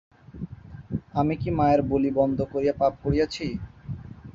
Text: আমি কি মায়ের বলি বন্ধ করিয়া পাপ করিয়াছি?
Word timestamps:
আমি 1.13 1.33
কি 1.41 1.49
মায়ের 1.57 1.81
বলি 1.91 2.09
বন্ধ 2.19 2.37
করিয়া 2.51 2.73
পাপ 2.81 2.93
করিয়াছি? 3.03 3.47